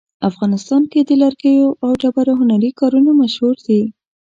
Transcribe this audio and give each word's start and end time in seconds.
افغانستان 0.29 0.81
کې 0.91 0.99
د 1.03 1.11
لرګیو 1.21 1.67
او 1.83 1.89
ډبرو 2.01 2.33
هنري 2.41 2.71
کارونه 2.79 3.11
مشهور 3.21 3.55
دي 3.67 3.81